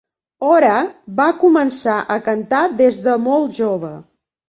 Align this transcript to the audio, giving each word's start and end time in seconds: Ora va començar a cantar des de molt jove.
Ora 0.51 0.71
va 1.19 1.27
començar 1.43 1.99
a 2.17 2.19
cantar 2.31 2.65
des 2.83 3.07
de 3.11 3.19
molt 3.31 3.57
jove. 3.65 3.97